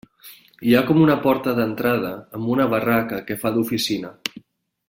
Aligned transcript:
Hi 0.69 0.71
ha 0.77 0.81
com 0.87 1.01
una 1.07 1.17
porta 1.25 1.53
d'entrada 1.59 2.11
amb 2.39 2.51
una 2.57 2.67
barraca 2.75 3.23
que 3.29 3.41
fa 3.45 3.53
d'oficina. 3.59 4.13